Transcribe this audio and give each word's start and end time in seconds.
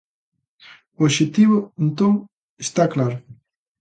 O 0.99 1.01
obxectivo, 1.09 1.57
entón, 1.83 2.13
está 2.65 2.83
claro. 2.93 3.17